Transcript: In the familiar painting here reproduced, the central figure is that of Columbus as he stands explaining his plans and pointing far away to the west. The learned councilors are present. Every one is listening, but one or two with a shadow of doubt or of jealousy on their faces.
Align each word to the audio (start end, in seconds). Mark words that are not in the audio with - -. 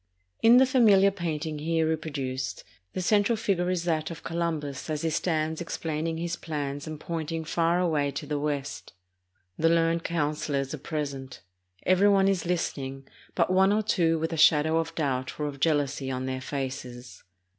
In 0.41 0.57
the 0.57 0.65
familiar 0.65 1.11
painting 1.11 1.59
here 1.59 1.87
reproduced, 1.87 2.63
the 2.93 3.03
central 3.03 3.35
figure 3.35 3.69
is 3.69 3.83
that 3.83 4.09
of 4.09 4.23
Columbus 4.23 4.89
as 4.89 5.03
he 5.03 5.11
stands 5.11 5.61
explaining 5.61 6.17
his 6.17 6.35
plans 6.35 6.87
and 6.87 6.99
pointing 6.99 7.45
far 7.45 7.79
away 7.79 8.09
to 8.09 8.25
the 8.25 8.39
west. 8.39 8.93
The 9.59 9.69
learned 9.69 10.03
councilors 10.03 10.73
are 10.73 10.79
present. 10.79 11.41
Every 11.83 12.09
one 12.09 12.27
is 12.27 12.47
listening, 12.47 13.07
but 13.35 13.53
one 13.53 13.71
or 13.71 13.83
two 13.83 14.17
with 14.17 14.33
a 14.33 14.37
shadow 14.37 14.79
of 14.79 14.95
doubt 14.95 15.39
or 15.39 15.45
of 15.45 15.59
jealousy 15.59 16.09
on 16.09 16.25
their 16.25 16.41
faces. 16.41 17.23